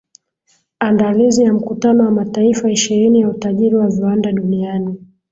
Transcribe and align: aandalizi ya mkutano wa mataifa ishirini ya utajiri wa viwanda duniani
aandalizi 0.83 1.43
ya 1.43 1.53
mkutano 1.53 2.03
wa 2.03 2.11
mataifa 2.11 2.71
ishirini 2.71 3.21
ya 3.21 3.29
utajiri 3.29 3.75
wa 3.75 3.87
viwanda 3.87 4.31
duniani 4.31 4.97